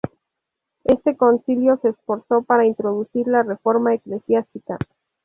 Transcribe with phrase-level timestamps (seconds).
[0.83, 4.79] Este concilio se esforzó para introducir la reforma eclesiástica.